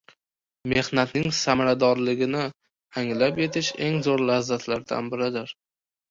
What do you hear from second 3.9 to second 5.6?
zo‘r lazzatlardan biridir.